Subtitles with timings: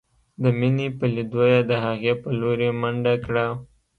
[0.41, 3.45] د مينې په ليدو يې د هغې په لورې منډه کړه.